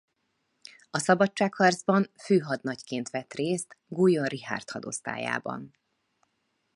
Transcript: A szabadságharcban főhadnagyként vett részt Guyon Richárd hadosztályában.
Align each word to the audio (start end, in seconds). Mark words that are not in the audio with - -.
A 0.89 0.97
szabadságharcban 0.99 2.11
főhadnagyként 2.19 3.09
vett 3.09 3.33
részt 3.33 3.77
Guyon 3.87 4.25
Richárd 4.25 4.69
hadosztályában. 4.69 5.73